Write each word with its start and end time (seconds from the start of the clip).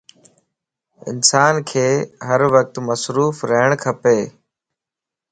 انسانک 1.09 1.69
ھر 2.27 2.41
وقت 2.53 2.75
مصروف 2.87 3.35
رھڻ 3.51 3.69
کپ 3.83 4.03